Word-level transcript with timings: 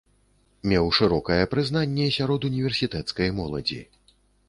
Меў 0.71 0.87
шырокае 0.99 1.37
прызнанне 1.53 2.09
сярод 2.17 2.51
універсітэцкай 2.53 3.27
моладзі. 3.41 3.83